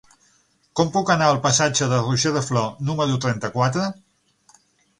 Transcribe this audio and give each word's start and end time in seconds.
Com 0.79 0.89
puc 0.95 1.11
anar 1.15 1.27
al 1.33 1.41
passatge 1.43 1.91
de 1.93 2.01
Roger 2.07 2.31
de 2.39 2.43
Flor 2.49 2.73
número 2.89 3.21
trenta-quatre? 3.27 3.87